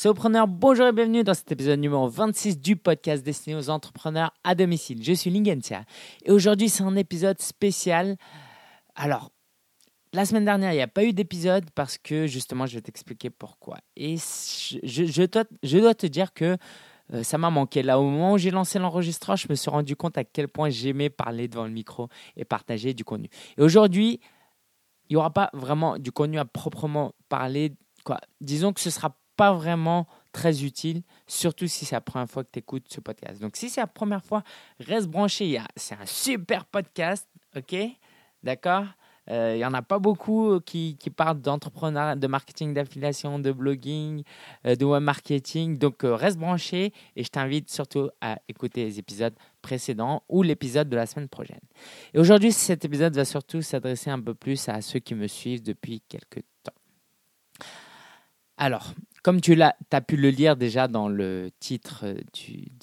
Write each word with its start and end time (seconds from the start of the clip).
Solopreneur, 0.00 0.46
bonjour 0.46 0.86
et 0.86 0.92
bienvenue 0.92 1.24
dans 1.24 1.34
cet 1.34 1.50
épisode 1.50 1.80
numéro 1.80 2.08
26 2.08 2.60
du 2.60 2.76
podcast 2.76 3.24
destiné 3.24 3.56
aux 3.56 3.68
entrepreneurs 3.68 4.32
à 4.44 4.54
domicile. 4.54 5.02
Je 5.02 5.12
suis 5.12 5.28
Lingentia 5.28 5.82
et 6.24 6.30
aujourd'hui 6.30 6.68
c'est 6.68 6.84
un 6.84 6.94
épisode 6.94 7.40
spécial. 7.40 8.16
Alors, 8.94 9.32
la 10.12 10.24
semaine 10.24 10.44
dernière, 10.44 10.70
il 10.70 10.76
n'y 10.76 10.82
a 10.82 10.86
pas 10.86 11.02
eu 11.02 11.12
d'épisode 11.12 11.68
parce 11.74 11.98
que 11.98 12.28
justement, 12.28 12.64
je 12.64 12.76
vais 12.76 12.80
t'expliquer 12.80 13.28
pourquoi. 13.28 13.78
Et 13.96 14.18
je, 14.18 15.76
dois, 15.80 15.94
te 15.96 16.06
dire 16.06 16.32
que 16.32 16.56
euh, 17.12 17.24
ça 17.24 17.36
m'a 17.36 17.50
manqué. 17.50 17.82
Là, 17.82 17.98
au 17.98 18.04
moment 18.04 18.34
où 18.34 18.38
j'ai 18.38 18.52
lancé 18.52 18.78
l'enregistrement, 18.78 19.34
je 19.34 19.48
me 19.50 19.56
suis 19.56 19.68
rendu 19.68 19.96
compte 19.96 20.16
à 20.16 20.22
quel 20.22 20.46
point 20.46 20.70
j'aimais 20.70 21.10
parler 21.10 21.48
devant 21.48 21.64
le 21.64 21.72
micro 21.72 22.06
et 22.36 22.44
partager 22.44 22.94
du 22.94 23.04
contenu. 23.04 23.28
Et 23.56 23.62
aujourd'hui, 23.62 24.20
il 25.08 25.14
n'y 25.14 25.16
aura 25.16 25.32
pas 25.32 25.50
vraiment 25.54 25.98
du 25.98 26.12
contenu 26.12 26.38
à 26.38 26.44
proprement 26.44 27.14
parler. 27.28 27.72
Disons 28.40 28.72
que 28.72 28.80
ce 28.80 28.90
sera 28.90 29.16
pas 29.38 29.52
vraiment 29.52 30.06
très 30.32 30.64
utile, 30.64 31.02
surtout 31.28 31.68
si 31.68 31.84
c'est 31.84 31.94
la 31.94 32.00
première 32.00 32.28
fois 32.28 32.42
que 32.42 32.50
tu 32.52 32.58
écoutes 32.58 32.86
ce 32.88 33.00
podcast. 33.00 33.40
Donc, 33.40 33.56
si 33.56 33.70
c'est 33.70 33.80
la 33.80 33.86
première 33.86 34.22
fois, 34.22 34.42
reste 34.80 35.06
branché. 35.06 35.58
C'est 35.76 35.94
un 35.94 36.06
super 36.06 36.66
podcast, 36.66 37.26
ok? 37.56 37.76
D'accord? 38.42 38.84
Euh, 39.30 39.52
il 39.54 39.58
n'y 39.58 39.64
en 39.64 39.74
a 39.74 39.82
pas 39.82 39.98
beaucoup 39.98 40.58
qui, 40.60 40.96
qui 40.98 41.10
parlent 41.10 41.40
d'entrepreneuriat, 41.40 42.16
de 42.16 42.26
marketing 42.26 42.74
d'affiliation, 42.74 43.38
de 43.38 43.52
blogging, 43.52 44.24
euh, 44.66 44.74
de 44.74 44.84
web 44.84 45.02
marketing. 45.02 45.78
Donc, 45.78 46.02
euh, 46.02 46.14
reste 46.14 46.38
branché 46.38 46.92
et 47.14 47.22
je 47.22 47.28
t'invite 47.28 47.70
surtout 47.70 48.08
à 48.20 48.38
écouter 48.48 48.84
les 48.84 48.98
épisodes 48.98 49.34
précédents 49.62 50.24
ou 50.28 50.42
l'épisode 50.42 50.88
de 50.88 50.96
la 50.96 51.06
semaine 51.06 51.28
prochaine. 51.28 51.60
Et 52.12 52.18
aujourd'hui, 52.18 52.52
cet 52.52 52.84
épisode 52.84 53.14
va 53.14 53.24
surtout 53.24 53.62
s'adresser 53.62 54.10
un 54.10 54.20
peu 54.20 54.34
plus 54.34 54.68
à 54.68 54.80
ceux 54.80 54.98
qui 54.98 55.14
me 55.14 55.28
suivent 55.28 55.62
depuis 55.62 56.00
quelques 56.08 56.42
temps. 56.64 56.72
Alors, 58.58 58.92
comme 59.22 59.40
tu 59.40 59.54
l'as, 59.54 59.76
as 59.90 60.00
pu 60.00 60.16
le 60.16 60.30
lire 60.30 60.56
déjà 60.56 60.88
dans 60.88 61.08
le 61.08 61.50
titre 61.60 62.04
euh, 62.04 62.20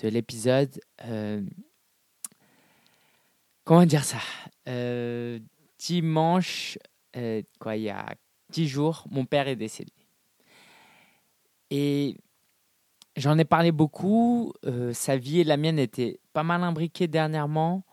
de 0.01 0.07
l'épisode, 0.07 0.79
euh, 1.05 1.41
comment 3.63 3.85
dire 3.85 4.03
ça? 4.03 4.19
Euh, 4.67 5.39
Dimanche, 5.77 6.77
quoi, 7.59 7.75
il 7.75 7.83
y 7.83 7.89
a 7.89 8.15
dix 8.49 8.67
jours, 8.67 9.05
mon 9.11 9.25
père 9.25 9.47
est 9.47 9.55
décédé. 9.55 9.91
Et 11.69 12.17
j'en 13.15 13.37
ai 13.37 13.45
parlé 13.45 13.71
beaucoup. 13.71 14.53
sa 14.93 15.17
vie 15.17 15.41
et 15.41 15.43
la 15.43 15.57
mienne 15.57 15.77
étaient 15.77 16.19
pas 16.33 16.43
mal 16.43 16.63
imbriquées 16.63 17.07
dernièrement. 17.07 17.83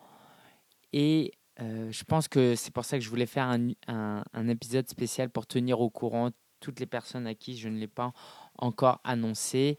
Et 0.91 1.33
je 1.59 2.03
pense 2.05 2.27
que 2.27 2.55
c'est 2.55 2.73
pour 2.73 2.85
ça 2.85 2.97
que 2.97 3.03
je 3.03 3.09
voulais 3.09 3.27
faire 3.27 3.47
un, 3.47 4.23
un 4.33 4.47
épisode 4.47 4.87
spécial 4.89 5.29
pour 5.29 5.45
tenir 5.45 5.81
au 5.81 5.89
courant 5.89 6.31
toutes 6.63 6.79
les 6.79 6.85
personnes 6.85 7.27
à 7.27 7.35
qui 7.35 7.57
je 7.57 7.67
ne 7.67 7.77
l'ai 7.77 7.87
pas 7.87 8.13
encore 8.57 9.01
annoncé. 9.03 9.77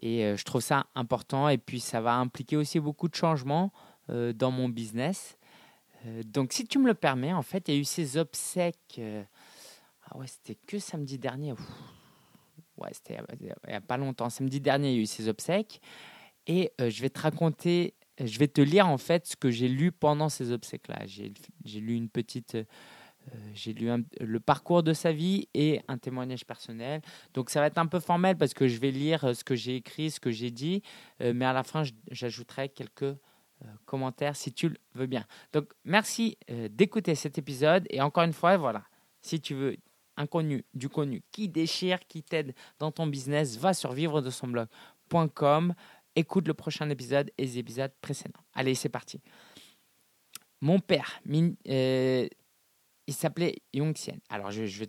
Et 0.00 0.24
euh, 0.24 0.36
je 0.36 0.44
trouve 0.44 0.62
ça 0.62 0.86
important. 0.94 1.48
Et 1.48 1.58
puis, 1.58 1.80
ça 1.80 2.00
va 2.00 2.14
impliquer 2.14 2.56
aussi 2.56 2.78
beaucoup 2.78 3.08
de 3.08 3.14
changements 3.16 3.72
euh, 4.10 4.32
dans 4.32 4.52
mon 4.52 4.68
business. 4.68 5.36
Euh, 6.06 6.22
donc, 6.24 6.52
si 6.52 6.66
tu 6.66 6.78
me 6.78 6.86
le 6.86 6.94
permets, 6.94 7.32
en 7.32 7.42
fait, 7.42 7.68
il 7.68 7.74
y 7.74 7.76
a 7.76 7.80
eu 7.80 7.84
ces 7.84 8.16
obsèques. 8.16 9.00
ah 10.04 10.16
ouais, 10.16 10.26
c'était 10.28 10.56
que 10.66 10.78
samedi 10.78 11.18
dernier. 11.18 11.52
Ouais, 12.76 12.90
c'était 12.92 13.18
il 13.40 13.52
n'y 13.68 13.74
a 13.74 13.80
pas 13.80 13.96
longtemps. 13.96 14.30
Samedi 14.30 14.60
dernier, 14.60 14.92
il 14.92 14.96
y 14.96 14.98
a 14.98 15.02
eu 15.02 15.06
ces 15.06 15.28
obsèques. 15.28 15.80
Et 16.46 16.72
je 16.78 17.00
vais 17.00 17.08
te 17.08 17.20
raconter, 17.20 17.94
je 18.22 18.38
vais 18.38 18.48
te 18.48 18.60
lire 18.60 18.86
en 18.86 18.98
fait 18.98 19.26
ce 19.26 19.36
que 19.36 19.50
j'ai 19.50 19.68
lu 19.68 19.92
pendant 19.92 20.28
ces 20.28 20.52
obsèques-là. 20.52 21.06
J'ai 21.06 21.80
lu 21.80 21.94
une 21.94 22.10
petite 22.10 22.58
j'ai 23.54 23.72
lu 23.72 23.90
le 24.20 24.40
parcours 24.40 24.82
de 24.82 24.92
sa 24.92 25.12
vie 25.12 25.48
et 25.54 25.80
un 25.88 25.98
témoignage 25.98 26.44
personnel. 26.44 27.00
Donc 27.32 27.50
ça 27.50 27.60
va 27.60 27.66
être 27.66 27.78
un 27.78 27.86
peu 27.86 28.00
formel 28.00 28.36
parce 28.36 28.54
que 28.54 28.68
je 28.68 28.78
vais 28.78 28.90
lire 28.90 29.24
euh, 29.24 29.34
ce 29.34 29.44
que 29.44 29.54
j'ai 29.54 29.76
écrit, 29.76 30.10
ce 30.10 30.20
que 30.20 30.30
j'ai 30.30 30.50
dit, 30.50 30.82
euh, 31.20 31.32
mais 31.34 31.44
à 31.44 31.52
la 31.52 31.62
fin 31.62 31.82
j'ajouterai 32.10 32.68
quelques 32.68 33.16
commentaires 33.86 34.36
si 34.36 34.52
tu 34.52 34.68
le 34.68 34.76
veux 34.94 35.06
bien. 35.06 35.24
Donc 35.54 35.72
merci 35.84 36.36
d'écouter 36.70 37.14
cet 37.14 37.38
épisode 37.38 37.86
et 37.88 38.02
encore 38.02 38.24
une 38.24 38.34
fois, 38.34 38.58
voilà, 38.58 38.84
si 39.22 39.40
tu 39.40 39.54
veux 39.54 39.76
un 40.16 40.26
contenu, 40.26 40.64
du 40.74 40.88
contenu 40.90 41.22
qui 41.30 41.48
déchire, 41.48 42.00
qui 42.06 42.22
t'aide 42.22 42.54
dans 42.78 42.92
ton 42.92 43.06
business, 43.06 43.56
va 43.56 43.72
sur 43.72 43.92
vivre 43.92 44.20
de 44.20 44.28
son 44.28 44.48
blog.com, 44.48 45.74
écoute 46.14 46.46
le 46.46 46.52
prochain 46.52 46.90
épisode 46.90 47.30
et 47.38 47.42
les 47.42 47.58
épisodes 47.58 47.92
précédents. 48.02 48.40
Allez, 48.54 48.74
c'est 48.74 48.88
parti. 48.88 49.20
Mon 50.60 50.78
père, 50.78 51.20
il 53.06 53.14
s'appelait 53.14 53.56
Yongxian. 53.72 54.16
Alors, 54.28 54.50
je, 54.50 54.62
vais 54.62 54.86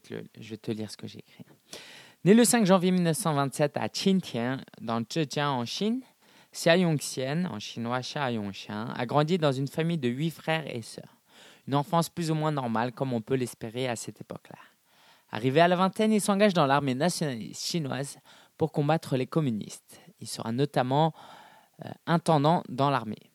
te 0.58 0.72
lire 0.72 0.90
ce 0.90 0.98
que 0.98 1.08
j'ai 1.08 1.20
écrit. 1.20 1.46
Né 2.24 2.34
le 2.34 2.44
5 2.44 2.66
janvier 2.66 2.92
1927 2.92 3.78
à 3.78 3.90
Qintian, 3.90 4.58
dans 4.82 5.02
Zhejiang, 5.08 5.60
en 5.60 5.66
Chine, 5.66 6.02
Xia 6.52 6.78
Yongxian, 6.78 7.46
en 7.46 7.60
chinois 7.60 8.00
Xia 8.00 8.32
Yongxian, 8.32 8.88
a 8.96 9.06
grandi 9.06 9.38
dans 9.38 9.52
une 9.52 9.68
famille 9.68 9.98
de 9.98 10.08
huit 10.08 10.32
frères 10.32 10.66
et 10.74 10.82
sœurs. 10.82 11.18
Une 11.68 11.76
enfance 11.76 12.10
plus 12.10 12.32
ou 12.32 12.36
moins 12.36 12.52
normale, 12.52 12.94
comme 12.94 13.14
on 13.14 13.22
peut 13.22 13.36
l'espérer 13.36 13.88
à 13.88 13.96
cette 13.96 14.22
époque-là. 14.22 14.60
Arrivé 15.32 15.60
à 15.60 15.68
la 15.68 15.76
vingtaine, 15.76 16.14
il 16.14 16.22
s'engage 16.22 16.54
dans 16.54 16.66
l'armée 16.66 16.96
nationaliste 16.96 17.66
chinoise 17.66 18.18
pour 18.58 18.72
combattre 18.72 19.18
les 19.18 19.28
communistes. 19.28 20.00
Il 20.22 20.28
sera 20.28 20.52
notamment 20.52 21.14
euh, 21.84 21.90
intendant 22.06 22.64
dans 22.70 22.90
l'armée. 22.90 23.32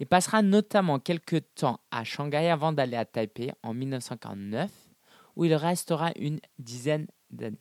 Il 0.00 0.06
passera 0.06 0.42
notamment 0.42 0.98
quelques 0.98 1.54
temps 1.54 1.80
à 1.90 2.04
Shanghai 2.04 2.48
avant 2.48 2.72
d'aller 2.72 2.96
à 2.96 3.04
Taipei 3.04 3.52
en 3.62 3.74
1949, 3.74 4.70
où 5.36 5.44
il 5.44 5.54
restera 5.54 6.12
une 6.16 6.40
dizaine 6.58 7.06
d'années. 7.30 7.58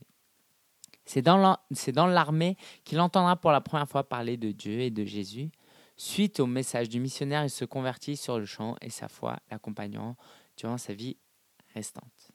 C'est 1.06 1.22
dans 1.22 2.08
l'armée 2.08 2.58
qu'il 2.84 3.00
entendra 3.00 3.38
pour 3.38 3.52
la 3.52 3.62
première 3.62 3.88
fois 3.88 4.08
parler 4.08 4.36
de 4.38 4.52
Dieu 4.52 4.82
et 4.82 4.92
de 4.92 5.06
Jésus. 5.06 5.50
Suite 5.96 6.40
au 6.40 6.46
message 6.46 6.90
du 6.90 7.00
missionnaire, 7.00 7.44
il 7.44 7.50
se 7.50 7.66
convertit 7.66 8.18
sur 8.18 8.38
le 8.38 8.46
champ 8.46 8.76
et 8.82 8.90
sa 8.90 9.08
foi 9.08 9.38
l'accompagnant 9.50 10.16
durant 10.58 10.78
sa 10.78 10.94
vie 10.94 11.18
restante. 11.74 12.32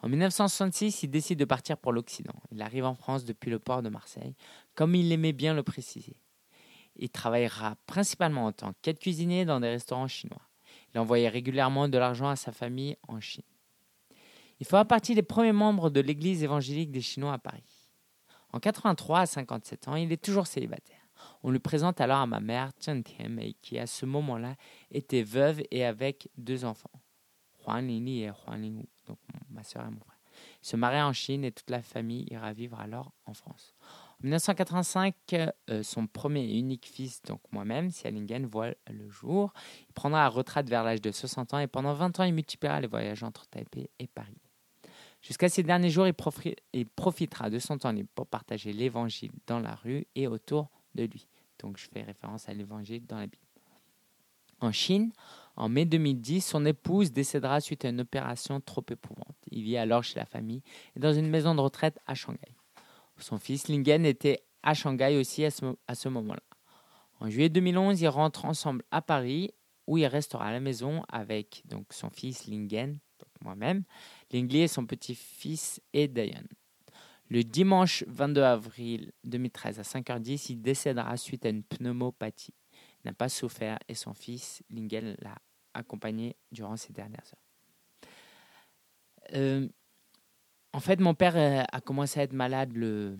En 0.00 0.08
1966, 0.08 1.02
il 1.02 1.10
décide 1.10 1.38
de 1.38 1.44
partir 1.44 1.76
pour 1.76 1.92
l'Occident. 1.92 2.34
Il 2.52 2.62
arrive 2.62 2.84
en 2.84 2.94
France 2.94 3.24
depuis 3.24 3.50
le 3.50 3.58
port 3.58 3.82
de 3.82 3.88
Marseille, 3.88 4.34
comme 4.74 4.94
il 4.94 5.10
aimait 5.12 5.32
bien 5.32 5.54
le 5.54 5.62
préciser. 5.62 6.16
Il 7.00 7.08
travaillera 7.08 7.76
principalement 7.86 8.44
en 8.44 8.52
tant 8.52 8.72
qu'aide 8.82 8.98
cuisinier 8.98 9.46
dans 9.46 9.58
des 9.58 9.70
restaurants 9.70 10.06
chinois. 10.06 10.42
Il 10.94 11.00
envoyait 11.00 11.30
régulièrement 11.30 11.88
de 11.88 11.96
l'argent 11.96 12.28
à 12.28 12.36
sa 12.36 12.52
famille 12.52 12.96
en 13.08 13.20
Chine. 13.20 13.42
Il 14.60 14.66
fera 14.66 14.84
partie 14.84 15.14
des 15.14 15.22
premiers 15.22 15.52
membres 15.52 15.88
de 15.88 16.00
l'Église 16.00 16.44
évangélique 16.44 16.90
des 16.90 17.00
Chinois 17.00 17.32
à 17.32 17.38
Paris. 17.38 17.64
En 18.52 18.60
83 18.60 19.20
à 19.20 19.26
57 19.26 19.88
ans, 19.88 19.96
il 19.96 20.12
est 20.12 20.22
toujours 20.22 20.46
célibataire. 20.46 20.98
On 21.42 21.50
lui 21.50 21.58
présente 21.58 22.02
alors 22.02 22.18
à 22.18 22.26
ma 22.26 22.40
mère, 22.40 22.70
Chen 22.78 23.02
Tianmei, 23.02 23.56
qui 23.62 23.78
à 23.78 23.86
ce 23.86 24.04
moment-là 24.04 24.56
était 24.90 25.22
veuve 25.22 25.62
et 25.70 25.86
avec 25.86 26.28
deux 26.36 26.66
enfants, 26.66 26.90
Huang 27.64 27.80
Lingli 27.80 28.24
et 28.24 28.28
Huang 28.28 28.60
Lingwu, 28.60 28.88
donc 29.06 29.18
ma 29.48 29.62
soeur 29.62 29.86
et 29.86 29.90
mon 29.90 30.00
frère. 30.00 30.18
Se 30.60 30.76
marie 30.76 31.00
en 31.00 31.12
Chine 31.12 31.44
et 31.44 31.52
toute 31.52 31.70
la 31.70 31.82
famille 31.82 32.26
ira 32.30 32.52
vivre 32.52 32.78
alors 32.78 33.12
en 33.26 33.34
France. 33.34 33.74
En 34.22 34.26
1985, 34.26 35.14
euh, 35.32 35.82
son 35.82 36.06
premier 36.06 36.44
et 36.44 36.58
unique 36.58 36.86
fils, 36.86 37.22
donc 37.22 37.40
moi-même, 37.52 37.90
Sialingen, 37.90 38.44
voit 38.46 38.74
le 38.90 39.08
jour. 39.08 39.52
Il 39.88 39.94
prendra 39.94 40.20
la 40.20 40.28
retraite 40.28 40.68
vers 40.68 40.84
l'âge 40.84 41.00
de 41.00 41.10
60 41.10 41.54
ans 41.54 41.58
et 41.58 41.66
pendant 41.66 41.94
20 41.94 42.20
ans, 42.20 42.24
il 42.24 42.34
multipliera 42.34 42.80
les 42.80 42.86
voyages 42.86 43.22
entre 43.22 43.46
Taipei 43.46 43.88
et 43.98 44.06
Paris. 44.06 44.36
Jusqu'à 45.22 45.48
ces 45.48 45.62
derniers 45.62 45.90
jours, 45.90 46.06
il, 46.06 46.86
profitera 46.86 47.50
de 47.50 47.58
son 47.58 47.78
temps 47.78 47.92
libre 47.92 48.10
pour 48.14 48.26
partager 48.26 48.72
l'évangile 48.72 49.32
dans 49.46 49.58
la 49.58 49.74
rue 49.74 50.06
et 50.14 50.26
autour 50.26 50.68
de 50.94 51.04
lui. 51.04 51.26
Donc 51.58 51.78
je 51.78 51.86
fais 51.92 52.02
référence 52.02 52.48
à 52.48 52.54
l'évangile 52.54 53.06
dans 53.06 53.18
la 53.18 53.26
Bible. 53.26 53.42
En 54.60 54.72
Chine, 54.72 55.12
en 55.56 55.68
mai 55.68 55.86
2010, 55.86 56.44
son 56.44 56.66
épouse 56.66 57.12
décédera 57.12 57.60
suite 57.60 57.84
à 57.84 57.88
une 57.88 58.00
opération 58.00 58.60
trop 58.60 58.84
éprouvante. 58.90 59.36
Il 59.50 59.62
vit 59.62 59.78
alors 59.78 60.04
chez 60.04 60.18
la 60.18 60.26
famille 60.26 60.62
et 60.96 61.00
dans 61.00 61.12
une 61.12 61.28
maison 61.28 61.54
de 61.54 61.60
retraite 61.60 61.98
à 62.06 62.14
Shanghai. 62.14 62.54
Son 63.20 63.38
fils 63.38 63.68
Lingen 63.68 64.04
était 64.04 64.42
à 64.62 64.74
Shanghai 64.74 65.16
aussi 65.18 65.44
à 65.44 65.50
ce, 65.50 66.08
moment-là. 66.08 66.42
En 67.20 67.28
juillet 67.30 67.48
2011, 67.48 68.00
ils 68.00 68.08
rentrent 68.08 68.44
ensemble 68.44 68.82
à 68.90 69.02
Paris 69.02 69.50
où 69.86 69.98
il 69.98 70.06
restera 70.06 70.46
à 70.46 70.52
la 70.52 70.60
maison 70.60 71.02
avec 71.08 71.62
donc 71.66 71.92
son 71.92 72.10
fils 72.10 72.46
Lingen, 72.46 72.98
moi-même, 73.42 73.84
Lingli 74.32 74.60
et 74.60 74.68
son 74.68 74.86
petit-fils 74.86 75.80
et 75.92 76.08
Dayan. 76.08 76.44
Le 77.28 77.44
dimanche 77.44 78.04
22 78.08 78.42
avril 78.42 79.12
2013 79.24 79.78
à 79.78 79.82
5h10, 79.82 80.46
il 80.50 80.62
décédera 80.62 81.16
suite 81.16 81.46
à 81.46 81.48
une 81.48 81.62
pneumopathie. 81.62 82.54
Il 82.72 83.08
n'a 83.08 83.12
pas 83.12 83.28
souffert 83.28 83.78
et 83.88 83.94
son 83.94 84.14
fils 84.14 84.62
Lingen 84.70 85.16
l'a 85.20 85.36
accompagné 85.74 86.36
durant 86.50 86.76
ces 86.76 86.92
dernières 86.92 87.24
heures. 87.24 88.10
Euh, 89.34 89.68
en 90.72 90.80
fait, 90.80 91.00
mon 91.00 91.14
père 91.14 91.36
euh, 91.36 91.62
a 91.70 91.80
commencé 91.80 92.20
à 92.20 92.22
être 92.22 92.32
malade 92.32 92.72
le, 92.74 93.18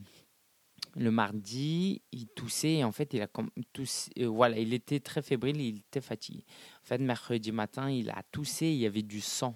le 0.96 1.10
mardi. 1.10 2.02
Il 2.12 2.28
toussait 2.28 2.74
et 2.74 2.84
en 2.84 2.92
fait, 2.92 3.12
il 3.14 3.22
a 3.22 3.28
toussé, 3.72 4.10
euh, 4.18 4.26
voilà, 4.26 4.58
il 4.58 4.72
était 4.72 5.00
très 5.00 5.22
fébrile, 5.22 5.60
il 5.60 5.78
était 5.78 6.00
fatigué. 6.00 6.44
En 6.82 6.86
fait, 6.86 6.98
mercredi 6.98 7.52
matin, 7.52 7.90
il 7.90 8.10
a 8.10 8.22
toussé, 8.30 8.66
il 8.66 8.78
y 8.78 8.86
avait 8.86 9.02
du 9.02 9.20
sang. 9.20 9.54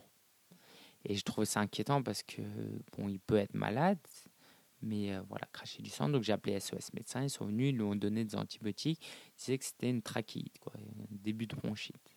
Et 1.05 1.15
je 1.15 1.23
trouvais 1.23 1.47
ça 1.47 1.61
inquiétant 1.61 2.03
parce 2.03 2.23
que, 2.23 2.43
bon, 2.97 3.09
il 3.09 3.21
peut 3.21 3.37
être 3.37 3.55
malade, 3.55 3.99
mais 4.81 5.15
voilà, 5.29 5.47
cracher 5.53 5.83
du 5.83 5.91
sang. 5.91 6.09
Donc 6.09 6.23
j'ai 6.23 6.33
appelé 6.33 6.59
SOS 6.59 6.95
médecin, 6.95 7.23
ils 7.23 7.29
sont 7.29 7.45
venus, 7.45 7.73
ils 7.73 7.77
lui 7.77 7.83
ont 7.83 7.95
donné 7.95 8.25
des 8.25 8.35
antibiotiques. 8.37 9.05
Ils 9.05 9.39
disaient 9.39 9.59
que 9.59 9.67
c'était 9.67 9.91
une 9.91 10.01
trachéite, 10.01 10.59
quoi, 10.61 10.73
un 10.79 11.05
début 11.11 11.47
de 11.47 11.57
bronchite. 11.57 12.17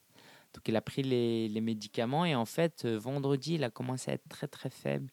Donc 0.54 0.66
il 0.70 0.76
a 0.78 0.82
pris 0.82 1.04
les, 1.04 1.50
les 1.50 1.60
médicaments 1.60 2.24
et 2.24 2.34
en 2.34 2.46
fait, 2.46 2.86
vendredi, 2.86 3.56
il 3.56 3.66
a 3.66 3.70
commencé 3.70 4.10
à 4.10 4.14
être 4.14 4.30
très 4.30 4.48
très 4.48 4.70
faible. 4.70 5.10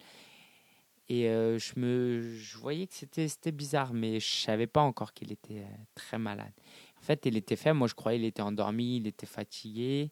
Et 1.09 1.25
je, 1.25 1.79
me, 1.79 2.23
je 2.23 2.57
voyais 2.57 2.87
que 2.87 2.95
c'était 2.95 3.53
bizarre, 3.53 3.93
mais 3.93 4.21
je 4.21 4.27
savais 4.27 4.67
pas 4.67 4.81
encore 4.81 5.13
qu'il 5.13 5.33
était 5.33 5.67
très 5.95 6.19
malade. 6.19 6.53
En 6.99 7.03
fait, 7.03 7.27
il 7.27 7.37
était 7.37 7.57
faible. 7.57 7.79
Moi, 7.79 7.89
je 7.89 7.95
croyais 7.95 8.19
qu'il 8.19 8.27
était 8.27 8.43
endormi, 8.43 8.97
il 8.97 9.07
était 9.07 9.27
fatigué. 9.27 10.11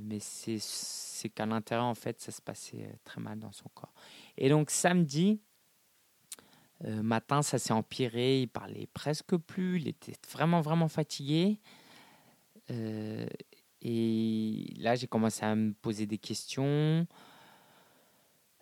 mais 0.00 0.20
c'est 0.20 1.28
qu'à 1.34 1.46
l'intérieur, 1.46 1.86
en 1.86 1.96
fait, 1.96 2.20
ça 2.20 2.30
se 2.30 2.40
passait 2.40 2.94
très 3.04 3.20
mal 3.20 3.40
dans 3.40 3.50
son 3.50 3.68
corps. 3.74 3.92
Et 4.36 4.48
donc, 4.48 4.70
samedi 4.70 5.40
matin, 6.84 7.42
ça 7.42 7.58
s'est 7.58 7.72
empiré. 7.72 8.42
Il 8.42 8.48
parlait 8.48 8.86
presque 8.94 9.36
plus. 9.36 9.80
Il 9.80 9.88
était 9.88 10.14
vraiment, 10.30 10.60
vraiment 10.60 10.88
fatigué. 10.88 11.58
et 12.68 14.74
là, 14.78 14.94
j'ai 14.94 15.08
commencé 15.08 15.44
à 15.44 15.56
me 15.56 15.72
poser 15.72 16.06
des 16.06 16.18
questions. 16.18 17.08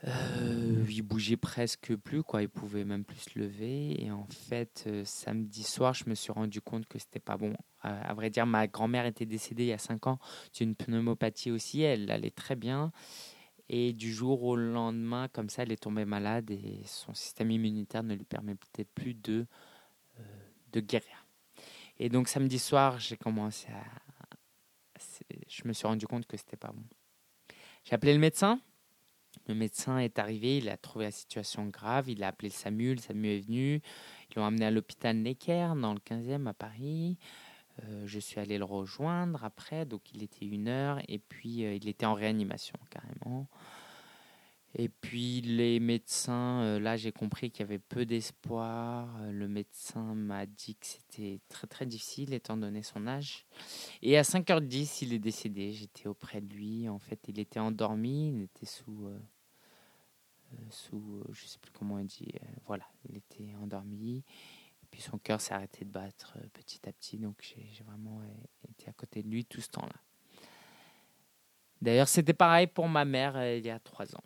Euh, 0.04 0.84
il 0.88 1.02
bougeait 1.02 1.36
presque 1.36 1.96
plus, 1.96 2.22
quoi. 2.22 2.42
Il 2.42 2.48
pouvait 2.48 2.84
même 2.84 3.04
plus 3.04 3.18
se 3.18 3.38
lever. 3.38 4.02
Et 4.02 4.10
en 4.10 4.26
fait, 4.30 4.84
euh, 4.86 5.04
samedi 5.04 5.62
soir, 5.62 5.94
je 5.94 6.08
me 6.08 6.14
suis 6.14 6.32
rendu 6.32 6.60
compte 6.60 6.86
que 6.86 6.98
c'était 6.98 7.20
pas 7.20 7.36
bon. 7.36 7.54
à 7.82 8.12
vrai 8.14 8.30
dire, 8.30 8.46
ma 8.46 8.66
grand-mère 8.66 9.06
était 9.06 9.26
décédée 9.26 9.64
il 9.64 9.68
y 9.68 9.72
a 9.72 9.78
5 9.78 10.06
ans 10.06 10.18
d'une 10.54 10.74
pneumopathie 10.74 11.50
aussi. 11.50 11.82
Elle 11.82 12.10
allait 12.10 12.30
très 12.30 12.56
bien. 12.56 12.92
Et 13.68 13.92
du 13.92 14.12
jour 14.12 14.44
au 14.44 14.56
lendemain, 14.56 15.28
comme 15.28 15.50
ça, 15.50 15.62
elle 15.62 15.72
est 15.72 15.82
tombée 15.82 16.06
malade 16.06 16.50
et 16.50 16.80
son 16.84 17.12
système 17.12 17.50
immunitaire 17.50 18.02
ne 18.02 18.14
lui 18.14 18.24
permettait 18.24 18.84
plus 18.84 19.14
de, 19.14 19.46
euh, 20.18 20.22
de 20.72 20.80
guérir. 20.80 21.26
Et 21.98 22.08
donc 22.08 22.28
samedi 22.28 22.58
soir, 22.58 22.98
j'ai 22.98 23.16
commencé 23.16 23.68
à. 23.72 23.84
Je 25.48 25.66
me 25.66 25.72
suis 25.72 25.86
rendu 25.86 26.06
compte 26.06 26.26
que 26.26 26.36
c'était 26.36 26.56
pas 26.56 26.72
bon. 26.72 26.82
J'ai 27.84 27.94
appelé 27.94 28.12
le 28.12 28.18
médecin 28.18 28.60
le 29.46 29.54
médecin 29.54 29.98
est 29.98 30.19
arrivé, 30.19 30.58
il 30.58 30.69
a 30.69 30.76
trouvé 30.76 31.06
la 31.06 31.10
situation 31.10 31.66
grave, 31.66 32.08
il 32.08 32.22
a 32.22 32.28
appelé 32.28 32.48
le 32.48 32.54
SAMU, 32.54 32.94
le 32.94 33.00
SAMU 33.00 33.28
est 33.28 33.40
venu, 33.40 33.80
ils 34.30 34.36
l'ont 34.36 34.44
amené 34.44 34.66
à 34.66 34.70
l'hôpital 34.70 35.16
Necker 35.16 35.72
dans 35.80 35.94
le 35.94 36.00
15e 36.00 36.46
à 36.46 36.54
Paris. 36.54 37.16
Euh, 37.84 38.02
je 38.06 38.19
suis 38.19 38.40
allé 38.40 38.58
le 38.58 38.64
rejoindre 38.64 39.44
après, 39.44 39.86
donc 39.86 40.02
il 40.14 40.22
était 40.22 40.46
une 40.46 40.69
heure, 40.69 41.00
et 41.08 41.19
puis 41.19 41.64
euh, 41.64 41.75
il 41.75 41.88
était 41.88 42.06
en 42.06 42.14
réanimation 42.14 42.76
carrément. 42.90 43.46
Et 44.74 44.88
puis 44.88 45.40
les 45.40 45.80
médecins, 45.80 46.62
euh, 46.62 46.78
là 46.78 46.96
j'ai 46.96 47.10
compris 47.10 47.50
qu'il 47.50 47.60
y 47.60 47.68
avait 47.68 47.78
peu 47.78 48.04
d'espoir. 48.04 49.08
Le 49.30 49.48
médecin 49.48 50.14
m'a 50.14 50.46
dit 50.46 50.76
que 50.76 50.86
c'était 50.86 51.40
très 51.48 51.66
très 51.66 51.86
difficile 51.86 52.34
étant 52.34 52.56
donné 52.56 52.82
son 52.82 53.06
âge. 53.06 53.46
Et 54.02 54.18
à 54.18 54.22
5h10, 54.22 54.98
il 55.02 55.14
est 55.14 55.18
décédé. 55.18 55.72
J'étais 55.72 56.06
auprès 56.06 56.40
de 56.40 56.52
lui. 56.52 56.88
En 56.88 56.98
fait, 56.98 57.20
il 57.28 57.38
était 57.38 57.60
endormi, 57.60 58.28
il 58.28 58.42
était 58.42 58.66
sous 58.66 59.08
euh, 60.54 60.56
sous, 60.70 61.22
euh, 61.26 61.32
je 61.32 61.46
sais 61.46 61.58
plus 61.58 61.70
comment 61.72 61.96
on 61.96 62.04
dit, 62.04 62.32
euh, 62.34 62.46
voilà, 62.66 62.84
il 63.08 63.16
était 63.16 63.54
endormi. 63.62 64.24
Et 64.82 64.86
puis 64.90 65.00
son 65.00 65.18
cœur 65.18 65.40
s'est 65.40 65.52
arrêté 65.52 65.84
de 65.84 65.90
battre 65.90 66.38
petit 66.54 66.88
à 66.88 66.92
petit, 66.92 67.18
donc 67.18 67.36
j'ai 67.42 67.84
vraiment 67.84 68.22
été 68.68 68.88
à 68.88 68.92
côté 68.92 69.22
de 69.22 69.28
lui 69.28 69.44
tout 69.44 69.60
ce 69.60 69.68
temps-là. 69.70 70.00
D'ailleurs, 71.82 72.08
c'était 72.08 72.32
pareil 72.32 72.66
pour 72.66 72.88
ma 72.88 73.04
mère 73.04 73.36
il 73.54 73.64
y 73.64 73.70
a 73.70 73.78
trois 73.78 74.14
ans. 74.16 74.24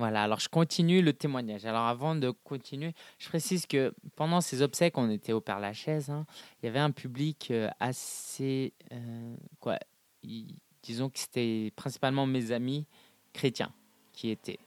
Voilà, 0.00 0.22
alors 0.22 0.40
je 0.40 0.48
continue 0.48 1.02
le 1.02 1.12
témoignage. 1.12 1.66
Alors 1.66 1.84
avant 1.84 2.14
de 2.14 2.30
continuer, 2.30 2.94
je 3.18 3.28
précise 3.28 3.66
que 3.66 3.92
pendant 4.16 4.40
ces 4.40 4.62
obsèques, 4.62 4.96
on 4.96 5.10
était 5.10 5.34
au 5.34 5.42
Père 5.42 5.60
Lachaise, 5.60 6.08
hein, 6.08 6.24
il 6.62 6.66
y 6.66 6.68
avait 6.70 6.78
un 6.78 6.90
public 6.90 7.52
assez... 7.78 8.72
quoi, 9.60 9.78
disons 10.82 11.10
que 11.10 11.18
c'était 11.18 11.70
principalement 11.76 12.24
mes 12.24 12.50
amis 12.50 12.86
chrétiens 13.34 13.74
qui 14.14 14.30
étaient. 14.30 14.58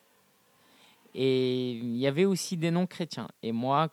Et 1.16 1.72
il 1.72 1.98
y 1.98 2.06
avait 2.06 2.26
aussi 2.26 2.56
des 2.56 2.70
non-chrétiens. 2.70 3.28
Et 3.42 3.52
moi, 3.52 3.90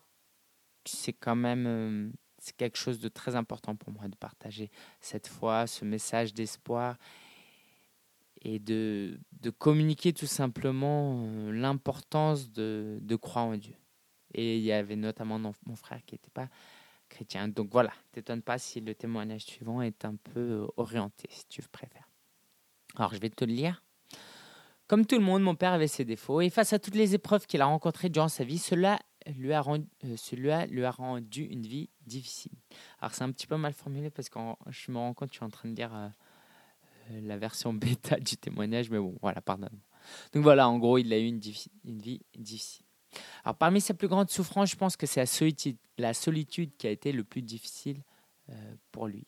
c'est 0.85 1.15
quand 1.15 1.37
même 1.37 1.67
euh, 1.67 2.11
c'est 2.37 2.55
quelque 2.55 2.77
chose 2.77 3.01
de 3.01 3.09
très 3.09 3.35
important 3.35 3.77
pour 3.77 3.93
moi 3.93 4.09
de 4.09 4.17
partager 4.17 4.71
cette 5.01 5.27
foi, 5.27 5.67
ce 5.67 5.87
message 5.87 6.35
d'espoir 6.35 6.97
et 8.43 8.59
de, 8.59 9.21
de 9.41 9.51
communiquer 9.51 10.13
tout 10.13 10.27
simplement 10.27 11.25
euh, 11.27 11.53
l'importance 11.53 12.51
de, 12.51 12.99
de 13.03 13.17
croire 13.17 13.47
en 13.47 13.57
Dieu. 13.57 13.75
Et 14.33 14.59
il 14.59 14.63
y 14.63 14.73
avait 14.73 14.97
notamment 14.97 15.39
mon 15.39 15.77
frère 15.77 16.01
qui 16.07 16.15
n'était 16.15 16.31
pas 16.31 16.49
chrétien. 17.09 17.49
Donc 17.49 17.69
voilà, 17.71 17.93
t'étonne 18.13 18.43
pas 18.43 18.59
si 18.59 18.81
le 18.81 18.95
témoignage 18.95 19.45
suivant 19.45 19.83
est 19.83 20.05
un 20.05 20.17
peu 20.17 20.41
euh, 20.41 20.67
orienté, 20.77 21.29
si 21.31 21.47
tu 21.49 21.63
préfères. 21.63 22.09
Alors 22.97 23.13
je 23.15 23.21
vais 23.21 23.29
te 23.29 23.45
le 23.45 23.53
lire. 23.53 23.83
Comme 24.87 25.07
tout 25.07 25.19
le 25.19 25.25
monde, 25.25 25.43
mon 25.43 25.55
père 25.55 25.73
avait 25.73 25.87
ses 25.87 26.05
défauts, 26.05 26.41
et 26.41 26.51
face 26.51 26.73
à 26.73 26.81
toutes 26.81 26.97
les 26.97 27.15
épreuves 27.15 27.47
qu'il 27.47 27.61
a 27.61 27.67
rencontrées 27.67 28.09
durant 28.09 28.29
sa 28.29 28.43
vie, 28.43 28.59
cela 28.59 28.99
lui 29.27 29.53
a, 29.53 29.61
rendu, 29.61 29.87
euh, 30.05 30.17
cela 30.17 30.67
lui 30.67 30.85
a 30.85 30.91
rendu 30.91 31.45
une 31.45 31.63
vie 31.63 31.91
difficile. 32.07 32.53
Alors 33.01 33.15
c'est 33.15 33.23
un 33.23 33.31
petit 33.31 33.47
peu 33.47 33.57
mal 33.57 33.73
formulé 33.75 34.11
parce 34.11 34.29
que 34.29 34.39
je 34.69 34.91
me 34.91 34.97
rends 34.97 35.15
compte 35.15 35.29
que 35.29 35.35
je 35.35 35.39
suis 35.39 35.45
en 35.45 35.51
train 35.51 35.69
de 35.69 35.83
euh, 35.83 36.09
la 37.23 37.37
version 37.37 37.73
bêta 37.73 38.17
du 38.19 38.37
témoignage, 38.37 38.91
mais 38.91 38.99
bon, 38.99 39.17
voilà, 39.21 39.41
pardonne-moi. 39.41 39.81
Donc 40.33 40.43
voilà, 40.43 40.69
en 40.69 40.79
gros, 40.79 40.99
il 40.99 41.13
a 41.13 41.19
eu 41.19 41.27
une, 41.27 41.41
vie 41.41 42.21
difficile. 42.37 42.87
Alors 43.45 43.57
parmi 43.57 43.81
ses 43.81 43.95
plus 43.95 44.09
grandes 44.09 44.31
souffrances, 44.31 44.71
je 44.71 44.77
pense 44.77 44.97
que 44.97 45.07
c'est 45.07 45.21
la 45.21 45.27
solitude, 45.27 45.77
la 45.99 46.15
solitude 46.15 46.77
qui 46.77 46.87
a 46.87 46.91
été 46.91 47.13
le 47.13 47.25
plus 47.25 47.43
difficile 47.43 48.03
pour 48.93 49.07
lui. 49.07 49.27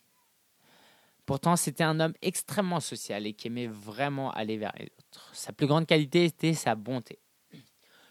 Pourtant, 1.25 1.55
c'était 1.55 1.83
un 1.83 1.99
homme 1.99 2.13
extrêmement 2.21 2.81
social 2.81 3.25
et 3.25 3.33
qui 3.33 3.47
aimait 3.47 3.67
vraiment 3.67 4.31
aller 4.31 4.57
vers 4.57 4.73
les 4.77 4.85
autres. 4.85 5.29
Sa 5.33 5.53
plus 5.53 5.67
grande 5.67 5.85
qualité 5.85 6.25
était 6.25 6.53
sa 6.53 6.75
bonté. 6.75 7.19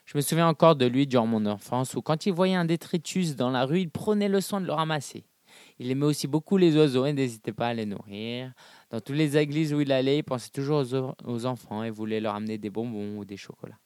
Je 0.06 0.16
me 0.16 0.22
souviens 0.22 0.48
encore 0.48 0.76
de 0.76 0.86
lui 0.86 1.06
durant 1.06 1.26
mon 1.26 1.44
enfance 1.46 1.94
où 1.94 2.02
quand 2.02 2.26
il 2.26 2.32
voyait 2.32 2.54
un 2.54 2.64
détritus 2.64 3.36
dans 3.36 3.50
la 3.50 3.64
rue, 3.64 3.80
il 3.80 3.90
prenait 3.90 4.28
le 4.28 4.40
soin 4.40 4.60
de 4.60 4.66
le 4.66 4.72
ramasser. 4.72 5.24
Il 5.78 5.90
aimait 5.90 6.06
aussi 6.06 6.26
beaucoup 6.26 6.56
les 6.56 6.76
oiseaux 6.76 7.04
et 7.04 7.12
n'hésitait 7.12 7.52
pas 7.52 7.68
à 7.68 7.74
les 7.74 7.86
nourrir. 7.86 8.52
Dans 8.92 9.00
toutes 9.00 9.16
les 9.16 9.38
églises 9.38 9.72
où 9.72 9.80
il 9.80 9.90
allait, 9.90 10.18
il 10.18 10.22
pensait 10.22 10.50
toujours 10.50 10.84
aux, 11.24 11.46
enfants 11.46 11.82
et 11.82 11.88
voulait 11.88 12.20
leur 12.20 12.34
amener 12.34 12.58
des 12.58 12.68
bonbons 12.68 13.16
ou 13.16 13.24
des 13.24 13.38
chocolats. 13.38 13.78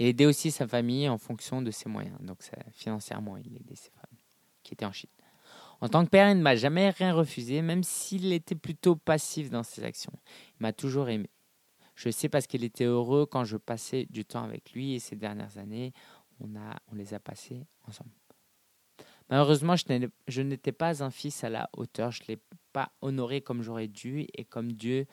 Il 0.00 0.06
aidait 0.06 0.26
aussi 0.26 0.50
sa 0.50 0.66
famille 0.66 1.08
en 1.08 1.16
fonction 1.16 1.62
de 1.62 1.70
ses 1.70 1.88
moyens. 1.88 2.18
Donc 2.20 2.38
financièrement, 2.72 3.36
il 3.36 3.54
aidait 3.54 3.76
ses 3.76 3.92
familles 3.92 4.24
qui 4.64 4.74
étaient 4.74 4.84
en 4.84 4.92
Chine. 4.92 5.10
En 5.80 5.88
tant 5.88 6.04
que 6.04 6.10
père, 6.10 6.28
il 6.28 6.38
ne 6.38 6.42
m'a 6.42 6.56
jamais 6.56 6.90
rien 6.90 7.14
refusé, 7.14 7.62
même 7.62 7.84
s'il 7.84 8.32
était 8.32 8.56
plutôt 8.56 8.96
passif 8.96 9.48
dans 9.48 9.62
ses 9.62 9.84
actions. 9.84 10.12
Il 10.58 10.62
m'a 10.62 10.72
toujours 10.72 11.08
aimé. 11.08 11.30
Je 11.94 12.10
sais 12.10 12.28
parce 12.28 12.48
qu'il 12.48 12.64
était 12.64 12.84
heureux 12.84 13.26
quand 13.26 13.44
je 13.44 13.56
passais 13.56 14.06
du 14.10 14.24
temps 14.24 14.42
avec 14.42 14.72
lui 14.72 14.94
et 14.94 14.98
ces 14.98 15.14
dernières 15.14 15.56
années, 15.58 15.92
on, 16.40 16.48
on 16.90 16.94
les 16.96 17.14
a 17.14 17.20
passées 17.20 17.64
ensemble. 17.86 18.10
Malheureusement, 19.30 19.74
je 19.76 20.42
n'étais 20.42 20.72
pas 20.72 21.02
un 21.02 21.10
fils 21.10 21.44
à 21.44 21.48
la 21.48 21.70
hauteur. 21.72 22.10
Je 22.10 22.22
ne 22.22 22.28
l'ai 22.28 22.38
pas 22.72 22.92
honoré 23.00 23.40
comme 23.40 23.62
j'aurais 23.62 23.88
dû 23.88 24.26
et 24.34 24.44
comme 24.44 24.72
Dieu 24.72 25.06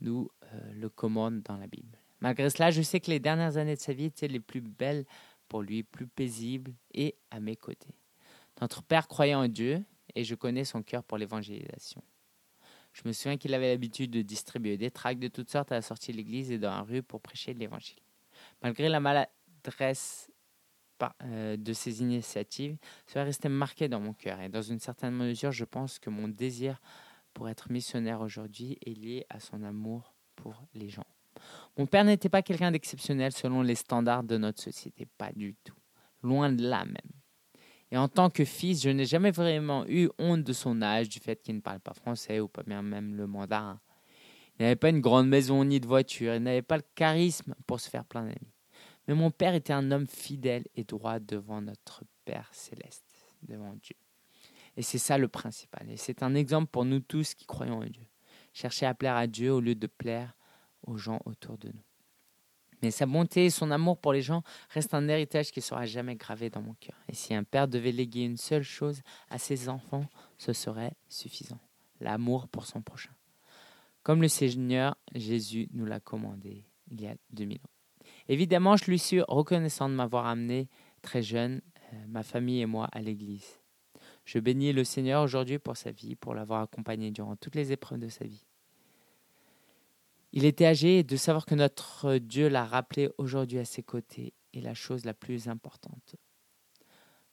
nous 0.00 0.30
euh, 0.44 0.72
le 0.72 0.88
commande 0.88 1.42
dans 1.42 1.56
la 1.56 1.66
Bible. 1.66 1.98
Malgré 2.20 2.48
cela, 2.50 2.70
je 2.70 2.82
sais 2.82 3.00
que 3.00 3.10
les 3.10 3.20
dernières 3.20 3.56
années 3.56 3.76
de 3.76 3.80
sa 3.80 3.92
vie 3.92 4.04
étaient 4.04 4.28
les 4.28 4.40
plus 4.40 4.60
belles 4.60 5.04
pour 5.48 5.62
lui, 5.62 5.82
plus 5.82 6.06
paisibles 6.06 6.72
et 6.94 7.16
à 7.30 7.40
mes 7.40 7.56
côtés. 7.56 7.94
Notre 8.60 8.82
Père 8.82 9.08
croyait 9.08 9.34
en 9.34 9.48
Dieu 9.48 9.82
et 10.14 10.22
je 10.22 10.34
connais 10.34 10.64
son 10.64 10.82
cœur 10.82 11.02
pour 11.02 11.18
l'évangélisation. 11.18 12.02
Je 12.92 13.02
me 13.04 13.12
souviens 13.12 13.36
qu'il 13.36 13.54
avait 13.54 13.68
l'habitude 13.68 14.10
de 14.10 14.22
distribuer 14.22 14.76
des 14.76 14.90
tracts 14.90 15.20
de 15.20 15.28
toutes 15.28 15.50
sortes 15.50 15.72
à 15.72 15.76
la 15.76 15.82
sortie 15.82 16.12
de 16.12 16.16
l'église 16.16 16.50
et 16.50 16.58
dans 16.58 16.70
la 16.70 16.82
rue 16.82 17.02
pour 17.02 17.20
prêcher 17.20 17.54
l'évangile. 17.54 18.00
Malgré 18.62 18.88
la 18.88 19.00
maladresse 19.00 20.29
de 21.30 21.72
ses 21.72 22.02
initiatives, 22.02 22.76
cela 23.06 23.24
restait 23.24 23.48
marqué 23.48 23.88
dans 23.88 24.00
mon 24.00 24.12
cœur 24.12 24.40
et 24.40 24.48
dans 24.48 24.62
une 24.62 24.78
certaine 24.78 25.14
mesure, 25.14 25.52
je 25.52 25.64
pense 25.64 25.98
que 25.98 26.10
mon 26.10 26.28
désir 26.28 26.80
pour 27.32 27.48
être 27.48 27.70
missionnaire 27.70 28.20
aujourd'hui 28.20 28.78
est 28.84 28.94
lié 28.94 29.26
à 29.30 29.40
son 29.40 29.62
amour 29.62 30.14
pour 30.36 30.62
les 30.74 30.88
gens. 30.88 31.06
Mon 31.78 31.86
père 31.86 32.04
n'était 32.04 32.28
pas 32.28 32.42
quelqu'un 32.42 32.70
d'exceptionnel 32.72 33.32
selon 33.32 33.62
les 33.62 33.74
standards 33.76 34.24
de 34.24 34.36
notre 34.36 34.60
société, 34.60 35.06
pas 35.16 35.30
du 35.32 35.54
tout. 35.64 35.76
Loin 36.22 36.52
de 36.52 36.62
là 36.62 36.84
même. 36.84 36.96
Et 37.92 37.96
en 37.96 38.08
tant 38.08 38.30
que 38.30 38.44
fils, 38.44 38.82
je 38.82 38.90
n'ai 38.90 39.04
jamais 39.04 39.30
vraiment 39.30 39.84
eu 39.88 40.08
honte 40.18 40.44
de 40.44 40.52
son 40.52 40.82
âge, 40.82 41.08
du 41.08 41.18
fait 41.18 41.40
qu'il 41.42 41.56
ne 41.56 41.60
parle 41.60 41.80
pas 41.80 41.94
français 41.94 42.40
ou 42.40 42.46
pas 42.46 42.62
bien 42.62 42.82
même 42.82 43.14
le 43.14 43.26
mandarin. 43.26 43.80
Il 44.58 44.62
n'avait 44.62 44.76
pas 44.76 44.90
une 44.90 45.00
grande 45.00 45.28
maison 45.28 45.64
ni 45.64 45.80
de 45.80 45.86
voiture, 45.86 46.34
il 46.34 46.42
n'avait 46.42 46.62
pas 46.62 46.76
le 46.76 46.84
charisme 46.94 47.54
pour 47.66 47.80
se 47.80 47.88
faire 47.88 48.04
plein 48.04 48.22
d'amis. 48.22 48.52
Mais 49.10 49.16
mon 49.16 49.32
père 49.32 49.56
était 49.56 49.72
un 49.72 49.90
homme 49.90 50.06
fidèle 50.06 50.68
et 50.76 50.84
droit 50.84 51.18
devant 51.18 51.60
notre 51.60 52.04
Père 52.24 52.48
céleste, 52.52 53.04
devant 53.42 53.74
Dieu. 53.82 53.96
Et 54.76 54.82
c'est 54.82 54.98
ça 54.98 55.18
le 55.18 55.26
principal. 55.26 55.90
Et 55.90 55.96
c'est 55.96 56.22
un 56.22 56.36
exemple 56.36 56.68
pour 56.70 56.84
nous 56.84 57.00
tous 57.00 57.34
qui 57.34 57.44
croyons 57.44 57.78
en 57.78 57.86
Dieu. 57.86 58.06
Chercher 58.52 58.86
à 58.86 58.94
plaire 58.94 59.16
à 59.16 59.26
Dieu 59.26 59.52
au 59.52 59.58
lieu 59.58 59.74
de 59.74 59.88
plaire 59.88 60.36
aux 60.86 60.96
gens 60.96 61.18
autour 61.24 61.58
de 61.58 61.70
nous. 61.70 61.82
Mais 62.82 62.92
sa 62.92 63.04
bonté 63.04 63.46
et 63.46 63.50
son 63.50 63.72
amour 63.72 63.98
pour 63.98 64.12
les 64.12 64.22
gens 64.22 64.44
restent 64.68 64.94
un 64.94 65.08
héritage 65.08 65.50
qui 65.50 65.60
sera 65.60 65.86
jamais 65.86 66.14
gravé 66.14 66.48
dans 66.48 66.62
mon 66.62 66.74
cœur. 66.74 66.96
Et 67.08 67.14
si 67.16 67.34
un 67.34 67.42
père 67.42 67.66
devait 67.66 67.90
léguer 67.90 68.22
une 68.22 68.36
seule 68.36 68.62
chose 68.62 69.02
à 69.28 69.38
ses 69.38 69.68
enfants, 69.68 70.06
ce 70.38 70.52
serait 70.52 70.92
suffisant. 71.08 71.58
L'amour 71.98 72.46
pour 72.46 72.64
son 72.64 72.80
prochain. 72.80 73.10
Comme 74.04 74.22
le 74.22 74.28
Seigneur 74.28 74.96
Jésus 75.16 75.68
nous 75.72 75.84
l'a 75.84 75.98
commandé 75.98 76.62
il 76.92 77.00
y 77.00 77.08
a 77.08 77.16
2000 77.32 77.58
ans. 77.58 77.79
Évidemment, 78.30 78.76
je 78.76 78.84
lui 78.84 79.00
suis 79.00 79.22
reconnaissant 79.22 79.88
de 79.88 79.94
m'avoir 79.94 80.26
amené 80.26 80.68
très 81.02 81.20
jeune, 81.20 81.60
euh, 81.92 81.96
ma 82.06 82.22
famille 82.22 82.60
et 82.60 82.66
moi, 82.66 82.88
à 82.92 83.00
l'Église. 83.00 83.58
Je 84.24 84.38
bénis 84.38 84.72
le 84.72 84.84
Seigneur 84.84 85.24
aujourd'hui 85.24 85.58
pour 85.58 85.76
sa 85.76 85.90
vie, 85.90 86.14
pour 86.14 86.32
l'avoir 86.32 86.62
accompagné 86.62 87.10
durant 87.10 87.34
toutes 87.34 87.56
les 87.56 87.72
épreuves 87.72 87.98
de 87.98 88.08
sa 88.08 88.24
vie. 88.24 88.44
Il 90.32 90.44
était 90.44 90.66
âgé 90.66 91.02
de 91.02 91.16
savoir 91.16 91.44
que 91.44 91.56
notre 91.56 92.18
Dieu 92.18 92.48
l'a 92.48 92.64
rappelé 92.64 93.10
aujourd'hui 93.18 93.58
à 93.58 93.64
ses 93.64 93.82
côtés 93.82 94.32
est 94.54 94.60
la 94.60 94.74
chose 94.74 95.04
la 95.04 95.14
plus 95.14 95.48
importante. 95.48 96.14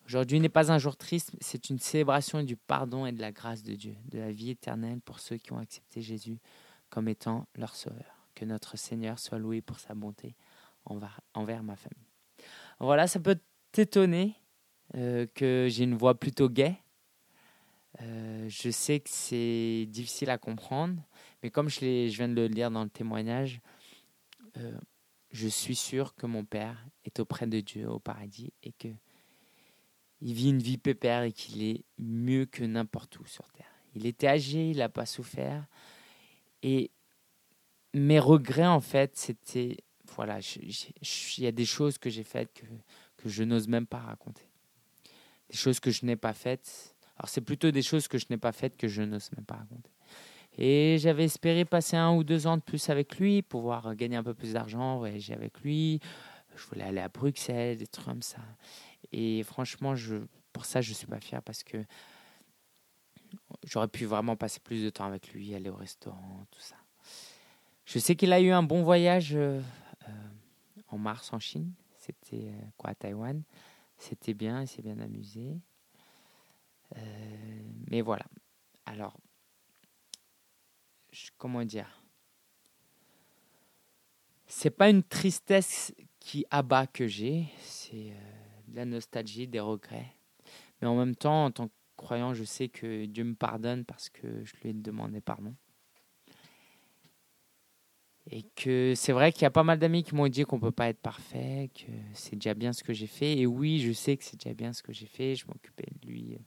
Aujourd'hui 0.08 0.40
n'est 0.40 0.50
pas 0.50 0.72
un 0.72 0.80
jour 0.80 0.98
triste, 0.98 1.36
c'est 1.42 1.70
une 1.70 1.78
célébration 1.78 2.42
du 2.42 2.58
pardon 2.58 3.06
et 3.06 3.12
de 3.12 3.22
la 3.22 3.32
grâce 3.32 3.62
de 3.62 3.76
Dieu, 3.76 3.96
de 4.10 4.18
la 4.18 4.32
vie 4.32 4.50
éternelle 4.50 5.02
pour 5.02 5.20
ceux 5.20 5.38
qui 5.38 5.54
ont 5.54 5.60
accepté 5.60 6.02
Jésus 6.02 6.40
comme 6.90 7.08
étant 7.08 7.46
leur 7.54 7.76
sauveur. 7.76 8.16
Que 8.34 8.46
notre 8.46 8.80
Seigneur 8.80 9.20
soit 9.20 9.38
loué 9.38 9.62
pour 9.62 9.78
sa 9.80 9.94
bonté 9.94 10.36
envers 10.88 11.64
ma 11.64 11.76
famille. 11.76 12.08
Voilà, 12.80 13.08
ça 13.08 13.20
peut 13.20 13.40
t'étonner 13.72 14.36
euh, 14.96 15.26
que 15.34 15.68
j'ai 15.70 15.84
une 15.84 15.96
voix 15.96 16.16
plutôt 16.16 16.50
gaie. 16.50 16.78
Euh, 18.02 18.48
je 18.48 18.70
sais 18.70 19.00
que 19.00 19.10
c'est 19.10 19.86
difficile 19.90 20.30
à 20.30 20.38
comprendre, 20.38 21.02
mais 21.42 21.50
comme 21.50 21.70
je, 21.70 22.08
viens 22.08 22.30
de 22.30 22.36
le 22.36 22.48
lire 22.48 22.70
dans 22.70 22.84
le 22.84 22.90
témoignage, 22.90 23.60
euh, 24.58 24.78
je 25.32 25.48
suis 25.48 25.76
sûr 25.76 26.16
que 26.16 26.26
mon 26.26 26.46
père 26.46 26.86
est 27.06 27.20
auprès 27.20 27.48
de 27.48 27.60
Dieu 27.60 27.90
au 27.90 28.00
paradis 28.00 28.54
et 28.64 28.72
que 28.72 28.90
il 30.22 30.34
vit 30.34 30.50
une 30.50 30.62
vie 30.62 30.80
pépère 30.80 31.24
et 31.24 31.32
qu'il 31.32 31.62
est 31.62 31.84
mieux 32.00 32.46
que 32.46 32.64
n'importe 32.64 33.20
où 33.20 33.26
sur 33.28 33.48
terre. 33.52 33.72
Il 33.94 34.06
était 34.08 34.28
âgé, 34.28 34.72
il 34.72 34.78
n'a 34.78 34.90
pas 34.90 35.06
souffert. 35.06 35.68
Et 36.64 36.90
mes 37.94 38.20
regrets, 38.20 38.66
en 38.66 38.80
fait, 38.80 39.16
c'était. 39.16 39.78
Voilà, 40.16 40.40
il 40.40 41.44
y 41.44 41.48
a 41.48 41.52
des 41.52 41.66
choses 41.66 41.98
que 41.98 42.10
j'ai 42.10 42.24
faites 42.24 42.54
que, 42.54 42.66
que 43.18 43.30
je 43.30 43.44
n'ose 43.44 43.68
même 43.68 43.86
pas 43.86 44.00
raconter. 44.00 44.48
Des 45.50 45.58
choses 45.58 45.80
que 45.80 45.92
je 45.92 46.06
n'ai 46.06 46.16
pas 46.16 46.34
faites 46.34 46.96
alors 47.18 47.30
c'est 47.30 47.42
plutôt 47.42 47.72
des 47.72 47.82
choses 47.82 48.08
que 48.08 48.18
je 48.18 48.26
n'ai 48.30 48.38
pas 48.38 48.52
faites 48.52 48.78
que 48.78 48.88
je 48.88 49.02
n'ose 49.02 49.32
même 49.36 49.46
pas 49.46 49.56
raconter. 49.56 49.90
Et 50.60 50.98
j'avais 51.00 51.26
espéré 51.26 51.66
passer 51.66 51.98
un 51.98 52.14
ou 52.16 52.24
deux 52.24 52.48
ans 52.48 52.58
de 52.58 52.62
plus 52.62 52.90
avec 52.90 53.18
lui, 53.18 53.42
pouvoir 53.42 53.96
gagner 53.96 54.16
un 54.18 54.24
peu 54.24 54.34
plus 54.34 54.54
d'argent, 54.54 54.98
voyager 54.98 55.34
avec 55.34 55.60
lui. 55.62 56.00
Je 56.56 56.66
voulais 56.68 56.84
aller 56.84 57.02
à 57.02 57.10
Bruxelles, 57.10 57.78
des 57.78 57.88
trucs 57.88 58.06
comme 58.06 58.22
ça. 58.22 58.40
Et 59.12 59.44
franchement, 59.44 59.96
je, 59.96 60.16
pour 60.54 60.66
ça, 60.66 60.82
je 60.82 60.90
ne 60.90 60.96
suis 60.96 61.08
pas 61.08 61.20
fier 61.20 61.42
parce 61.44 61.64
que 61.64 61.78
j'aurais 63.66 63.88
pu 63.88 64.06
vraiment 64.06 64.36
passer 64.36 64.60
plus 64.60 64.84
de 64.84 64.90
temps 64.90 65.06
avec 65.06 65.32
lui, 65.34 65.54
aller 65.54 65.70
au 65.70 65.76
restaurant, 65.76 66.46
tout 66.50 66.60
ça. 66.60 66.76
Je 67.86 68.00
sais 68.00 68.16
qu'il 68.16 68.34
a 68.34 68.42
eu 68.42 68.52
un 68.52 68.64
bon 68.64 68.84
voyage 68.84 69.32
euh, 69.34 69.62
en 70.88 70.98
mars 70.98 71.34
en 71.34 71.40
Chine. 71.40 71.74
C'était 71.98 72.50
euh, 72.50 72.62
quoi 72.78 72.92
à 72.92 72.96
Taïwan. 72.96 73.44
C'était 73.98 74.34
bien, 74.34 74.62
il 74.62 74.68
s'est 74.68 74.82
bien 74.82 75.00
amusé. 75.00 75.60
Euh, 76.96 77.62
mais 77.90 78.02
voilà. 78.02 78.26
Alors, 78.86 79.18
comment 81.38 81.66
dire? 81.66 82.02
C'est 84.46 84.70
pas 84.70 84.90
une 84.90 85.04
tristesse 85.04 85.94
qui 86.20 86.46
abat 86.50 86.88
que 86.88 87.08
j'ai, 87.08 87.48
c'est 87.60 88.12
euh, 88.12 88.68
de 88.68 88.76
la 88.76 88.86
nostalgie, 88.86 89.48
des 89.48 89.60
regrets. 89.60 90.14
Mais 90.82 90.88
en 90.88 90.96
même 90.96 91.16
temps, 91.16 91.46
en 91.46 91.52
tant 91.52 91.68
que 91.68 91.74
croyant, 91.98 92.34
je 92.34 92.44
sais 92.44 92.70
que 92.70 93.06
Dieu 93.06 93.24
me 93.24 93.36
pardonne 93.36 93.84
parce 93.84 94.10
que 94.10 94.46
je 94.46 94.54
lui 94.58 94.70
ai 94.70 94.74
demandé 94.74 95.20
pardon. 95.20 95.54
Et 98.30 98.44
que 98.56 98.94
c'est 98.96 99.14
vrai 99.14 99.32
qu'il 99.32 99.44
y 99.44 99.46
a 99.46 99.52
pas 99.52 99.64
mal 99.64 99.80
d'amis 99.80 100.04
qui 100.04 100.14
m'ont 100.14 100.28
dit 100.28 100.44
qu'on 100.44 100.58
ne 100.58 100.62
peut 100.62 100.72
pas 100.72 100.90
être 100.90 101.00
parfait, 101.00 101.70
que 101.74 101.92
c'est 102.14 102.36
déjà 102.36 102.54
bien 102.54 102.74
ce 102.74 102.84
que 102.84 102.94
j'ai 102.94 103.08
fait. 103.08 103.38
Et 103.38 103.46
oui, 103.46 103.80
je 103.80 103.94
sais 103.94 104.18
que 104.18 104.24
c'est 104.24 104.38
déjà 104.42 104.54
bien 104.54 104.74
ce 104.74 104.84
que 104.84 104.92
j'ai 104.92 105.06
fait. 105.06 105.36
Je 105.36 105.46
m'occupais 105.48 105.88
de 106.02 106.08
lui 106.08 106.38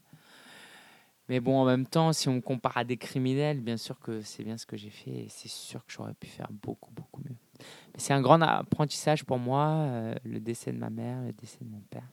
mais 1.31 1.39
bon, 1.39 1.57
en 1.61 1.65
même 1.65 1.87
temps, 1.87 2.13
si 2.13 2.29
on 2.29 2.35
me 2.35 2.41
compare 2.41 2.77
à 2.77 2.83
des 2.83 2.97
criminels, 2.97 3.61
bien 3.61 3.77
sûr 3.77 4.01
que 4.01 4.21
c'est 4.21 4.43
bien 4.43 4.59
ce 4.59 4.67
que 4.67 4.77
j'ai 4.77 4.91
fait 4.91 5.13
et 5.13 5.27
c'est 5.29 5.47
sûr 5.49 5.87
que 5.87 5.93
j'aurais 5.93 6.13
pu 6.13 6.27
faire 6.27 6.49
beaucoup, 6.51 6.91
beaucoup 6.91 7.21
mieux. 7.21 7.37
Mais 7.95 8.01
c'est 8.01 8.13
un 8.13 8.21
grand 8.21 8.43
apprentissage 8.43 9.25
pour 9.25 9.39
moi, 9.39 9.69
euh, 9.69 10.15
le 10.25 10.41
décès 10.41 10.73
de 10.73 10.79
ma 10.79 10.91
mère, 10.91 11.23
le 11.23 11.33
décès 11.33 11.59
de 11.63 11.71
mon 11.71 11.83
père. 11.83 12.09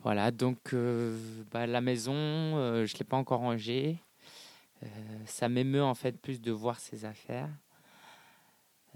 Voilà, 0.00 0.30
donc 0.30 0.74
euh, 0.74 1.18
bah, 1.50 1.66
la 1.66 1.80
maison, 1.80 2.12
euh, 2.12 2.84
je 2.84 2.94
ne 2.94 2.98
l'ai 2.98 3.04
pas 3.06 3.16
encore 3.16 3.40
rangée. 3.40 4.02
ça 5.24 5.48
m'émeut 5.48 5.82
en 5.82 5.94
fait 5.94 6.20
plus 6.20 6.42
de 6.42 6.52
voir 6.52 6.78
ces 6.78 7.06
affaires. 7.06 7.48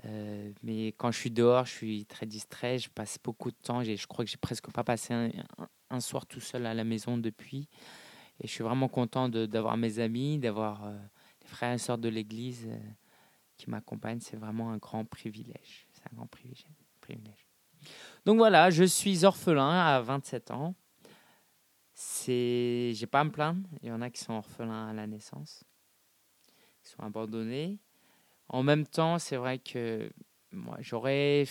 Mais 0.05 0.89
quand 0.89 1.11
je 1.11 1.19
suis 1.19 1.31
dehors, 1.31 1.67
je 1.67 1.73
suis 1.73 2.07
très 2.07 2.27
distrait, 2.27 2.79
je 2.79 2.91
passe 2.91 3.19
beaucoup 3.23 3.51
de 3.51 3.57
temps. 3.57 3.83
Je 3.83 4.07
crois 4.07 4.25
que 4.25 4.31
j'ai 4.31 4.37
presque 4.37 4.71
pas 4.71 4.85
passé 4.85 5.15
un, 5.15 5.31
un, 5.91 6.01
soir 6.01 6.27
tout 6.27 6.41
seul 6.41 6.67
à 6.67 6.75
la 6.75 6.85
maison 6.85 7.19
depuis. 7.19 7.69
Et 8.41 8.47
je 8.47 8.53
suis 8.53 8.65
vraiment 8.65 8.89
content 8.89 9.29
d'avoir 9.29 9.77
mes 9.77 9.99
amis, 9.99 10.39
d'avoir 10.39 10.85
euh, 10.85 10.99
les 11.43 11.49
frères 11.49 11.73
et 11.73 11.79
sœurs 11.79 11.99
de 11.99 12.09
l'Église 12.09 12.67
euh, 12.69 12.79
qui 13.57 13.71
m'accompagnent. 13.71 14.21
C'est 14.21 14.37
vraiment 14.37 14.71
un 14.71 14.77
grand 14.77 15.05
privilège. 15.05 15.89
C'est 15.93 16.03
un 16.13 16.17
grand 16.17 16.27
privilège. 16.27 17.47
Donc 18.25 18.37
voilà, 18.39 18.71
je 18.71 18.85
suis 18.85 19.25
orphelin 19.25 19.71
à 19.71 20.01
27 20.01 20.51
ans. 20.51 20.75
C'est, 21.95 22.93
j'ai 22.95 23.07
pas 23.07 23.21
à 23.21 23.25
me 23.25 23.31
plaindre. 23.31 23.67
Il 23.83 23.89
y 23.89 23.93
en 23.93 24.03
a 24.03 24.11
qui 24.11 24.23
sont 24.23 24.35
orphelins 24.35 24.89
à 24.89 24.93
la 24.93 25.07
naissance, 25.07 25.65
qui 26.83 26.91
sont 26.91 27.03
abandonnés. 27.03 27.79
En 28.49 28.63
même 28.63 28.87
temps, 28.87 29.19
c'est 29.19 29.37
vrai 29.37 29.59
que 29.59 30.11
moi, 30.53 30.77
j'aurais, 30.81 31.45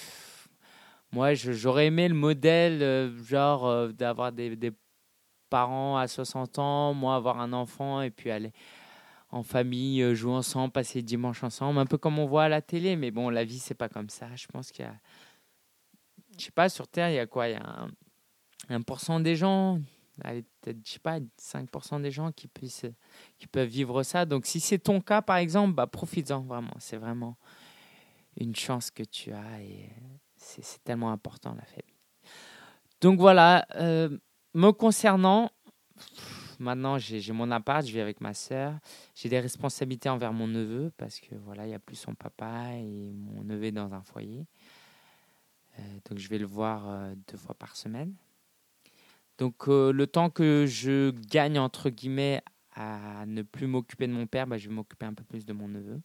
moi, 1.12 1.34
j'aurais 1.34 1.88
aimé 1.88 2.08
le 2.08 2.16
modèle, 2.16 2.82
euh, 2.82 3.24
genre 3.24 3.90
d'avoir 3.90 4.32
des, 4.32 4.56
des 4.56 4.72
parents 5.50 5.98
à 5.98 6.08
60 6.08 6.60
ans, 6.60 6.94
moi 6.94 7.16
avoir 7.16 7.40
un 7.40 7.54
enfant 7.54 8.02
et 8.02 8.12
puis 8.12 8.32
aller 8.32 8.52
en 9.30 9.44
famille, 9.44 10.02
euh, 10.02 10.16
jouer 10.16 10.34
ensemble, 10.34 10.72
passer 10.72 11.00
le 11.00 11.04
dimanche 11.06 11.44
ensemble, 11.44 11.80
un 11.80 11.86
peu 11.86 11.98
comme 11.98 12.20
on 12.20 12.26
voit 12.26 12.44
à 12.44 12.50
la 12.50 12.62
télé. 12.62 12.96
Mais 12.96 13.12
bon, 13.12 13.30
la 13.30 13.44
vie, 13.44 13.60
c'est 13.60 13.76
pas 13.76 13.90
comme 13.90 14.10
ça. 14.10 14.34
Je 14.36 14.48
pense 14.48 14.72
qu'il 14.72 14.86
y 14.86 14.88
a, 14.88 14.96
je 16.38 16.46
sais 16.46 16.52
pas, 16.52 16.70
sur 16.70 16.88
Terre, 16.88 17.10
il 17.10 17.16
y 17.16 17.20
a 17.20 17.26
quoi? 17.26 17.50
Il 17.50 17.54
y 17.54 17.56
a 17.56 17.88
un, 18.70 18.82
pourcent 18.82 19.20
des 19.20 19.36
gens, 19.36 19.80
peut-être, 20.22 20.78
je 20.86 20.92
sais 20.94 21.00
pas, 21.00 21.20
5% 21.20 22.02
des 22.02 22.12
gens 22.12 22.32
qui, 22.32 22.48
puissent, 22.48 22.86
qui 23.38 23.48
peuvent 23.48 23.68
vivre 23.68 24.04
ça. 24.04 24.26
Donc, 24.26 24.46
si 24.46 24.60
c'est 24.60 24.80
ton 24.80 25.02
cas, 25.02 25.22
par 25.22 25.38
exemple, 25.38 25.74
bah, 25.74 25.88
profites-en 25.88 26.42
vraiment. 26.42 26.74
C'est 26.80 26.98
vraiment 26.98 27.38
une 28.38 28.56
chance 28.56 28.92
que 28.92 29.04
tu 29.04 29.32
as 29.32 29.62
et 29.62 29.90
c'est 30.38 30.84
tellement 30.84 31.12
important, 31.12 31.54
la 31.56 31.66
famille. 31.66 31.96
Donc 33.02 33.20
voilà, 33.20 33.66
euh, 33.76 34.18
me 34.54 34.72
concernant, 34.72 35.52
maintenant 36.60 36.98
j'ai 36.98 37.32
mon 37.34 37.52
appart, 37.52 37.86
je 37.86 37.92
vis 37.92 38.00
avec 38.00 38.22
ma 38.22 38.34
sœur. 38.34 38.80
J'ai 39.16 39.30
des 39.30 39.40
responsabilités 39.40 40.10
envers 40.10 40.34
mon 40.34 40.48
neveu 40.48 40.92
parce 40.98 41.20
que 41.20 41.36
voilà, 41.36 41.66
il 41.66 41.70
n'y 41.70 41.76
a 41.76 41.80
plus 41.80 41.96
son 41.96 42.16
papa 42.16 42.74
et 42.74 43.12
mon 43.12 43.44
neveu 43.44 43.66
est 43.66 43.72
dans 43.72 43.94
un 43.94 44.02
foyer. 44.02 44.48
Euh, 45.80 45.82
donc 46.10 46.20
je 46.20 46.30
vais 46.30 46.38
le 46.38 46.46
voir 46.46 46.90
euh, 46.90 47.14
deux 47.28 47.38
fois 47.38 47.56
par 47.56 47.76
semaine. 47.76 48.14
Donc 49.38 49.68
euh, 49.68 49.92
le 49.92 50.08
temps 50.08 50.30
que 50.30 50.66
je 50.66 51.12
gagne 51.12 51.60
entre 51.60 51.90
guillemets 51.90 52.42
à 52.72 53.26
ne 53.26 53.42
plus 53.42 53.68
m'occuper 53.68 54.08
de 54.08 54.14
mon 54.14 54.28
père, 54.28 54.48
bah, 54.48 54.58
je 54.58 54.70
vais 54.70 54.76
m'occuper 54.76 55.06
un 55.06 55.14
peu 55.14 55.24
plus 55.24 55.46
de 55.46 55.54
mon 55.54 55.68
neveu. 55.68 56.02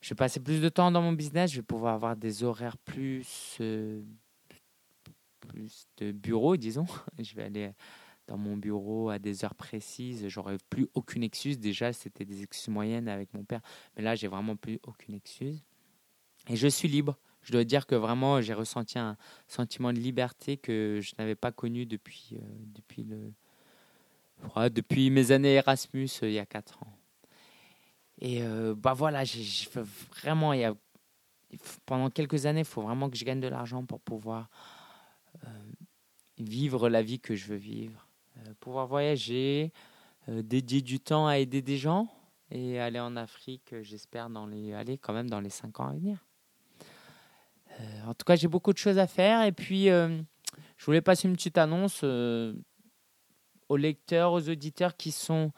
Je 0.00 0.10
vais 0.10 0.16
passer 0.16 0.40
plus 0.40 0.60
de 0.60 0.68
temps 0.68 0.90
dans 0.90 1.02
mon 1.02 1.12
business, 1.12 1.50
je 1.50 1.56
vais 1.56 1.62
pouvoir 1.62 1.94
avoir 1.94 2.16
des 2.16 2.44
horaires 2.44 2.76
plus 2.76 3.58
plus 5.46 5.86
de 5.98 6.12
bureau, 6.12 6.56
disons. 6.56 6.86
Je 7.18 7.34
vais 7.34 7.44
aller 7.44 7.72
dans 8.26 8.38
mon 8.38 8.56
bureau 8.56 9.10
à 9.10 9.18
des 9.18 9.44
heures 9.44 9.54
précises. 9.54 10.26
J'aurais 10.28 10.56
plus 10.70 10.88
aucune 10.94 11.22
excuse. 11.22 11.58
Déjà, 11.58 11.92
c'était 11.92 12.24
des 12.24 12.42
excuses 12.42 12.68
moyennes 12.68 13.08
avec 13.08 13.32
mon 13.34 13.44
père, 13.44 13.60
mais 13.96 14.02
là, 14.02 14.14
j'ai 14.14 14.28
vraiment 14.28 14.56
plus 14.56 14.80
aucune 14.84 15.14
excuse. 15.14 15.62
Et 16.48 16.56
je 16.56 16.68
suis 16.68 16.88
libre. 16.88 17.18
Je 17.44 17.52
dois 17.52 17.64
dire 17.64 17.86
que 17.86 17.94
vraiment, 17.94 18.40
j'ai 18.40 18.54
ressenti 18.54 18.98
un 18.98 19.16
sentiment 19.48 19.92
de 19.92 19.98
liberté 19.98 20.56
que 20.56 21.00
je 21.02 21.12
n'avais 21.18 21.34
pas 21.34 21.52
connu 21.52 21.84
depuis, 21.84 22.30
euh, 22.32 22.38
depuis, 22.74 23.04
le, 23.04 24.70
depuis 24.70 25.10
mes 25.10 25.30
années 25.30 25.54
Erasmus 25.54 26.08
euh, 26.22 26.28
il 26.28 26.32
y 26.32 26.38
a 26.38 26.46
4 26.46 26.82
ans. 26.82 26.98
Et 28.18 28.42
euh, 28.42 28.74
bah 28.74 28.94
voilà, 28.94 29.24
j'ai 29.24 29.68
vraiment, 30.22 30.54
il 30.54 30.60
y 30.60 30.64
a, 30.64 30.74
pendant 31.84 32.08
quelques 32.08 32.46
années, 32.46 32.60
il 32.60 32.66
faut 32.66 32.80
vraiment 32.80 33.10
que 33.10 33.16
je 33.16 33.24
gagne 33.24 33.40
de 33.40 33.48
l'argent 33.48 33.84
pour 33.84 34.00
pouvoir 34.00 34.48
vivre 36.38 36.88
la 36.88 37.02
vie 37.02 37.20
que 37.20 37.34
je 37.34 37.46
veux 37.46 37.56
vivre, 37.56 38.08
pouvoir 38.60 38.86
voyager, 38.86 39.72
dédier 40.28 40.80
du 40.80 40.98
temps 40.98 41.26
à 41.26 41.38
aider 41.38 41.60
des 41.60 41.76
gens 41.76 42.08
et 42.50 42.80
aller 42.80 43.00
en 43.00 43.16
Afrique, 43.16 43.74
j'espère, 43.82 44.30
dans 44.30 44.46
les, 44.46 44.72
aller 44.72 44.96
quand 44.96 45.12
même 45.12 45.28
dans 45.28 45.40
les 45.40 45.50
cinq 45.50 45.80
ans 45.80 45.88
à 45.88 45.92
venir. 45.92 46.24
En 48.06 48.14
tout 48.14 48.24
cas, 48.24 48.36
j'ai 48.36 48.48
beaucoup 48.48 48.72
de 48.72 48.78
choses 48.78 48.98
à 48.98 49.06
faire. 49.06 49.44
Et 49.44 49.52
puis, 49.52 49.86
je 49.86 50.84
voulais 50.84 51.00
passer 51.00 51.28
une 51.28 51.34
petite 51.34 51.58
annonce 51.58 52.02
aux 52.02 53.76
lecteurs, 53.76 54.32
aux 54.32 54.48
auditeurs 54.48 54.96
qui 54.96 55.10
sont 55.12 55.52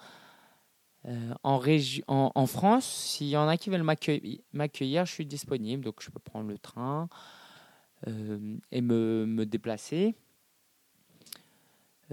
en, 1.42 2.46
France. 2.46 2.86
S'il 2.86 3.28
y 3.28 3.36
en 3.36 3.48
a 3.48 3.56
qui 3.56 3.70
veulent 3.70 3.82
m'accueillir, 4.52 5.06
je 5.06 5.12
suis 5.12 5.26
disponible. 5.26 5.84
Donc, 5.84 6.02
je 6.02 6.10
peux 6.10 6.20
prendre 6.20 6.48
le 6.48 6.58
train 6.58 7.08
et 8.06 8.80
me, 8.80 9.44
déplacer. 9.44 10.14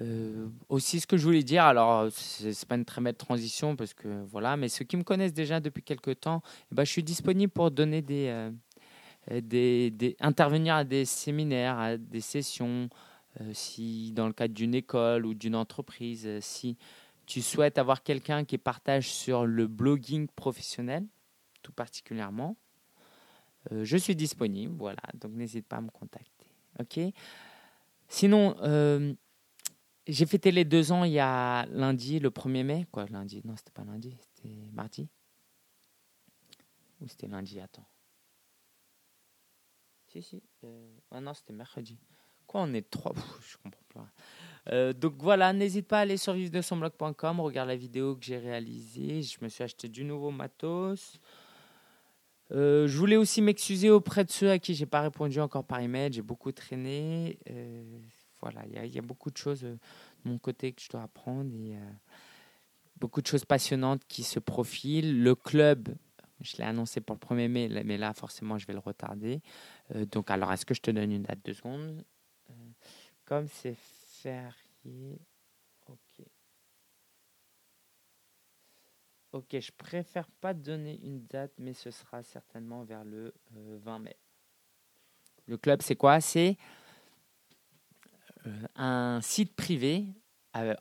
Euh, 0.01 0.48
aussi, 0.69 1.00
ce 1.00 1.07
que 1.07 1.17
je 1.17 1.24
voulais 1.24 1.43
dire, 1.43 1.63
alors 1.63 2.12
c'est 2.12 2.67
pas 2.67 2.75
une 2.75 2.86
très 2.86 3.01
belle 3.01 3.15
transition 3.15 3.75
parce 3.75 3.93
que 3.93 4.24
voilà, 4.25 4.57
mais 4.57 4.67
ceux 4.67 4.86
qui 4.86 4.98
me 4.98 5.03
connaissent 5.03 5.33
déjà 5.33 5.60
depuis 5.60 5.83
quelques 5.83 6.22
temps, 6.22 6.41
eh 6.72 6.75
ben, 6.75 6.83
je 6.83 6.91
suis 6.91 7.03
disponible 7.03 7.51
pour 7.51 7.69
donner 7.69 8.01
des, 8.01 8.27
euh, 8.27 8.50
des, 9.30 9.92
des, 9.92 10.15
intervenir 10.20 10.75
à 10.75 10.84
des 10.84 11.06
séminaires, 11.06 11.77
à 11.80 11.98
des 11.98 12.22
sessions, 12.22 12.89
euh, 13.42 13.51
si 13.53 14.12
dans 14.12 14.27
le 14.27 14.34
cadre 14.34 14.53
d'une 14.53 14.75
école 14.75 15.25
ou 15.25 15.34
d'une 15.34 15.56
entreprise, 15.56 16.27
si 16.42 16.77
tu 17.25 17.42
souhaites 17.42 17.77
avoir 17.77 18.03
quelqu'un 18.03 18.44
qui 18.44 18.58
partage 18.58 19.10
sur 19.10 19.46
le 19.46 19.68
blogging 19.68 20.27
professionnel, 20.27 21.06
tout 21.62 21.72
particulièrement, 21.72 22.58
je 23.72 23.96
suis 23.96 24.13
disponible, 24.13 24.75
voilà, 24.77 25.01
donc 25.13 25.32
n'hésite 25.32 25.65
pas 25.65 25.77
à 25.77 25.82
me 25.82 25.89
contacter, 25.89 26.48
ok? 26.82 27.00
Sinon, 28.10 28.58
j'ai 30.08 30.25
fêté 30.25 30.51
les 30.51 30.65
deux 30.65 30.92
ans 30.92 31.03
il 31.03 31.13
y 31.13 31.20
a 31.20 31.65
lundi, 31.68 32.20
le 32.20 32.30
1er 32.30 32.63
mai. 32.63 32.86
Quoi, 32.92 33.06
lundi 33.08 33.42
Non, 33.46 33.56
c'était 33.56 33.72
pas 33.72 33.86
lundi, 33.86 34.18
c'était 34.20 34.70
mardi? 34.74 35.08
Ou 37.01 37.08
c'était 37.08 37.27
lundi, 37.27 37.60
attends. 37.60 37.88
Si, 40.13 40.22
si. 40.22 40.43
Euh... 40.63 40.96
Ah 41.10 41.20
non, 41.22 41.34
c'était 41.34 41.53
mercredi. 41.53 41.98
Quoi, 42.46 42.62
on 42.62 42.74
est 42.75 42.88
trois? 42.88 43.13
Je 43.41 43.58
comprends 43.58 43.84
plus 43.89 44.00
euh, 44.72 44.93
donc 44.93 45.15
voilà, 45.17 45.51
n'hésite 45.51 45.88
pas 45.88 45.98
à 45.98 46.01
aller 46.01 46.15
sur 46.15 46.36
de 46.36 46.62
son 46.62 46.77
blog.com, 46.77 47.41
regarde 47.41 47.67
la 47.67 47.75
vidéo 47.75 48.15
que 48.15 48.24
j'ai 48.24 48.38
réalisée. 48.38 49.22
Je 49.22 49.38
me 49.41 49.50
suis 49.50 49.62
acheté 49.62 49.89
du 49.89 50.05
nouveau 50.05 50.32
matos. 50.32 51.20
Euh, 52.51 52.88
je 52.88 52.98
voulais 52.98 53.17
aussi 53.17 53.41
m'excuser 53.41 53.89
auprès 53.89 54.24
de 54.24 54.32
ceux 54.32 54.51
à 54.51 54.60
qui 54.60 54.74
j'ai 54.74 54.86
pas 54.86 55.01
répondu 55.01 55.41
encore 55.41 55.65
par 55.65 55.79
email. 55.79 56.13
J'ai 56.13 56.22
beaucoup 56.22 56.51
traîné. 56.53 57.39
Euh, 57.50 57.84
voilà, 58.39 58.62
il 58.67 58.93
y, 58.93 59.00
a 59.00 59.01
beaucoup 59.01 59.32
de 59.32 59.38
choses 59.38 59.63
de 59.63 59.77
mon 60.24 60.38
côté 60.38 60.72
que 60.72 60.82
je 60.82 60.89
dois 60.89 61.01
apprendre 61.01 61.53
et 61.55 61.75
beaucoup 62.98 63.22
de 63.22 63.27
choses 63.27 63.46
passionnantes 63.46 64.03
qui 64.08 64.24
se 64.24 64.39
profilent. 64.39 65.22
Le 65.22 65.36
club, 65.36 65.89
je 66.44 66.58
l'ai 66.58 66.64
annoncé 66.64 67.02
pour 67.02 67.16
le 67.16 67.20
1er 67.20 67.48
mai, 67.48 67.84
mais 67.84 67.98
là, 67.98 68.14
forcément, 68.14 68.58
je 68.58 68.68
vais 68.68 68.74
le 68.74 68.80
retarder. 68.80 69.42
Euh, 69.96 70.06
donc, 70.06 70.30
alors, 70.30 70.52
est-ce 70.52 70.66
que 70.66 70.74
je 70.74 70.82
te 70.82 70.92
donne 70.92 71.12
une 71.12 71.24
date 71.24 71.44
de 71.44 71.54
seconde? 71.54 72.04
Comme 73.26 73.48
c'est 73.48 73.78
férié, 73.78 75.20
ok. 75.88 76.26
Ok, 79.32 79.60
je 79.60 79.72
préfère 79.72 80.30
pas 80.30 80.54
donner 80.54 81.00
une 81.02 81.26
date, 81.26 81.54
mais 81.58 81.74
ce 81.74 81.90
sera 81.90 82.22
certainement 82.22 82.84
vers 82.84 83.04
le 83.04 83.34
20 83.52 84.00
mai. 84.00 84.18
Le 85.48 85.58
club, 85.58 85.82
c'est 85.82 85.96
quoi? 85.96 86.22
C'est 86.22 86.58
euh, 88.46 88.68
un 88.76 89.20
site 89.22 89.56
privé 89.56 90.06
euh, 90.06 90.23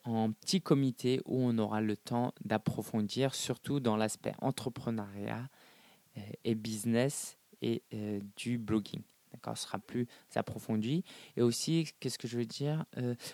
en 0.04 0.32
petit 0.32 0.60
comité 0.60 1.20
où 1.24 1.38
on 1.38 1.56
aura 1.58 1.80
le 1.80 1.96
temps 1.96 2.32
d'approfondir, 2.44 3.34
surtout 3.34 3.80
dans 3.80 3.96
l'aspect 3.96 4.34
entrepreneuriat 4.40 5.48
euh, 6.16 6.20
et 6.44 6.54
business 6.54 7.38
et 7.62 7.82
du 8.36 8.58
blogging. 8.58 9.02
D'accord, 9.32 9.56
ce 9.56 9.64
sera 9.64 9.78
plus 9.78 10.08
approfondi. 10.34 11.04
Et 11.36 11.42
aussi, 11.42 11.86
qu'est-ce 12.00 12.18
que 12.18 12.26
je 12.26 12.36
veux 12.36 12.44
dire 12.44 12.84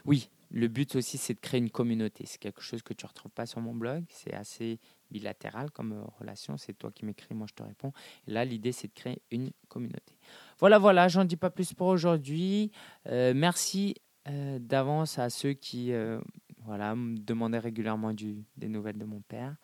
Oui, 0.05 0.29
le 0.51 0.69
but 0.69 0.97
aussi, 0.97 1.17
c'est 1.17 1.33
de 1.33 1.41
créer 1.41 1.61
une 1.61 1.71
communauté. 1.71 2.25
C'est 2.27 2.39
quelque 2.39 2.61
chose 2.61 2.83
que 2.83 2.93
tu 2.93 3.07
ne 3.07 3.09
retrouves 3.09 3.33
pas 3.33 3.47
sur 3.47 3.61
mon 3.61 3.75
blog. 3.75 4.05
C'est 4.11 4.35
assez 4.35 4.81
bilatéral 5.11 5.71
comme 5.71 6.05
relation. 6.19 6.59
C'est 6.59 6.75
toi 6.75 6.93
qui 6.93 7.07
m'écris, 7.07 7.35
moi 7.35 7.47
je 7.49 7.55
te 7.55 7.63
réponds. 7.63 7.93
Là, 8.27 8.45
l'idée, 8.45 8.73
c'est 8.73 8.89
de 8.89 8.93
créer 8.93 9.23
une 9.31 9.51
communauté. 9.69 10.15
Voilà, 10.59 10.79
voilà, 10.79 11.09
j'en 11.09 11.25
dis 11.25 11.37
pas 11.37 11.51
plus 11.51 11.73
pour 11.73 11.87
aujourd'hui. 11.87 12.71
merci 13.07 13.95
euh, 14.29 14.59
d'avance 14.59 15.19
à 15.19 15.31
ceux 15.31 15.53
qui 15.53 15.93
euh, 15.93 16.21
voilà, 16.65 16.95
me 16.95 17.17
demandaient 17.17 17.59
régulièrement 17.59 18.13
des 18.13 18.69
nouvelles 18.69 18.99
de 18.99 19.05
mon 19.05 19.21
père. 19.21 19.57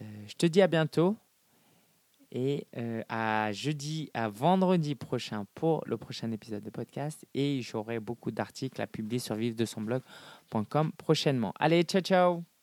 Euh, 0.00 0.04
je 0.26 0.34
te 0.34 0.46
dis 0.46 0.60
à 0.60 0.66
bientôt 0.66 1.16
et 2.30 2.66
à 3.08 3.50
jeudi, 3.52 4.10
à 4.12 4.28
vendredi 4.28 4.94
prochain 4.94 5.46
pour 5.54 5.82
le 5.86 5.96
prochain 5.96 6.30
épisode 6.30 6.62
de 6.62 6.68
podcast. 6.68 7.26
Et 7.32 7.62
j'aurai 7.62 8.00
beaucoup 8.00 8.30
d'articles 8.30 8.82
à 8.82 8.86
publier 8.86 9.18
sur 9.18 9.34
vive 9.34 9.54
de 9.54 9.64
son 9.64 9.80
blog.com 9.80 10.92
prochainement. 10.98 11.54
Allez, 11.58 11.84
ciao, 11.84 12.02
ciao 12.02 12.57